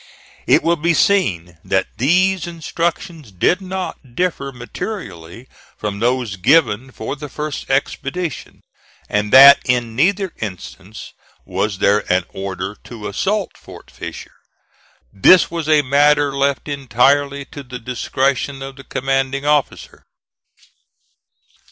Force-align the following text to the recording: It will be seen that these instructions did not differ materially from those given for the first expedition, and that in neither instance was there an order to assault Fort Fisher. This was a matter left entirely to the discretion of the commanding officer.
It 0.47 0.63
will 0.63 0.77
be 0.77 0.95
seen 0.95 1.59
that 1.63 1.85
these 1.97 2.47
instructions 2.47 3.31
did 3.31 3.61
not 3.61 4.15
differ 4.15 4.51
materially 4.51 5.47
from 5.77 5.99
those 5.99 6.37
given 6.37 6.89
for 6.91 7.15
the 7.15 7.29
first 7.29 7.69
expedition, 7.69 8.61
and 9.07 9.31
that 9.31 9.59
in 9.63 9.95
neither 9.95 10.33
instance 10.39 11.13
was 11.45 11.77
there 11.77 12.11
an 12.11 12.25
order 12.29 12.75
to 12.85 13.07
assault 13.07 13.51
Fort 13.55 13.91
Fisher. 13.91 14.33
This 15.13 15.51
was 15.51 15.69
a 15.69 15.83
matter 15.83 16.35
left 16.35 16.67
entirely 16.67 17.45
to 17.53 17.61
the 17.61 17.77
discretion 17.77 18.63
of 18.63 18.77
the 18.77 18.83
commanding 18.83 19.45
officer. 19.45 20.03